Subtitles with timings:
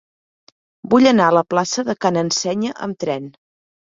[0.93, 3.29] Vull anar a la plaça de Ca n'Ensenya amb tren.